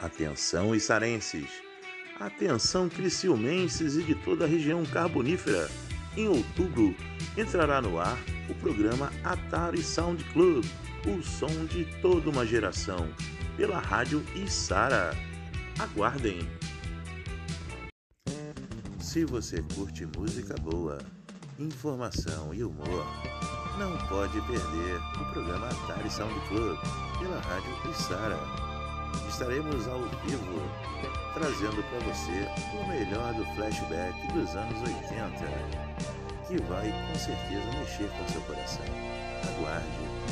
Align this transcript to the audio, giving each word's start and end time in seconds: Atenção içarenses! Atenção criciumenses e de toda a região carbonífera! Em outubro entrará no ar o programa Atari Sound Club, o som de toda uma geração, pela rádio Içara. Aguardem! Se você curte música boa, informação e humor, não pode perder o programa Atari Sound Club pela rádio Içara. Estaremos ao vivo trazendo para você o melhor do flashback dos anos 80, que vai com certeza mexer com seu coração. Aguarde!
Atenção 0.00 0.74
içarenses! 0.74 1.48
Atenção 2.18 2.88
criciumenses 2.88 3.96
e 3.96 4.02
de 4.02 4.14
toda 4.14 4.44
a 4.44 4.48
região 4.48 4.84
carbonífera! 4.84 5.70
Em 6.16 6.28
outubro 6.28 6.94
entrará 7.36 7.80
no 7.80 7.98
ar 7.98 8.18
o 8.48 8.54
programa 8.54 9.12
Atari 9.22 9.82
Sound 9.82 10.22
Club, 10.32 10.64
o 11.06 11.22
som 11.22 11.64
de 11.66 11.84
toda 12.00 12.30
uma 12.30 12.46
geração, 12.46 13.08
pela 13.56 13.78
rádio 13.78 14.24
Içara. 14.34 15.10
Aguardem! 15.78 16.48
Se 19.00 19.24
você 19.24 19.62
curte 19.74 20.06
música 20.16 20.54
boa, 20.60 20.98
informação 21.58 22.52
e 22.52 22.64
humor, 22.64 23.06
não 23.78 23.96
pode 24.08 24.40
perder 24.42 25.00
o 25.20 25.32
programa 25.32 25.68
Atari 25.68 26.10
Sound 26.10 26.34
Club 26.48 26.78
pela 27.18 27.40
rádio 27.40 27.90
Içara. 27.90 28.63
Estaremos 29.28 29.88
ao 29.88 30.00
vivo 30.24 30.62
trazendo 31.34 31.82
para 31.90 31.98
você 32.00 32.48
o 32.72 32.88
melhor 32.88 33.34
do 33.34 33.44
flashback 33.54 34.14
dos 34.32 34.54
anos 34.54 34.80
80, 34.80 35.34
que 36.46 36.62
vai 36.62 36.92
com 37.08 37.18
certeza 37.18 37.78
mexer 37.78 38.08
com 38.16 38.28
seu 38.28 38.40
coração. 38.42 38.86
Aguarde! 39.58 40.23